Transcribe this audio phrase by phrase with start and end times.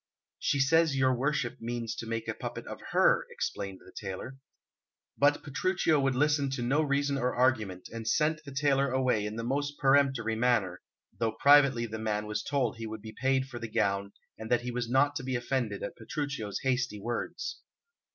[0.39, 4.37] "She says your worship means to make a puppet of her," explained the tailor.
[5.15, 9.35] But Petruchio would listen to no reason or argument, and sent the tailor away in
[9.35, 10.81] the most peremptory manner,
[11.15, 14.61] though privately the man was told he would be paid for the gown, and that
[14.61, 17.59] he was not to be offended at Petruchio's hasty words.